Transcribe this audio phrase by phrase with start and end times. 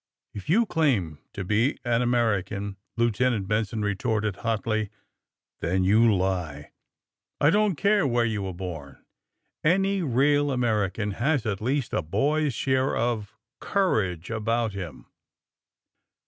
[0.35, 4.89] ''*^If you claim to be an American," Lieuten ant Benson retorted hotly,
[5.61, 6.71] ^^then you lie!
[7.39, 9.05] I don't care where you were born.
[9.63, 15.05] Any real American has at least a boy's share of courage about him!"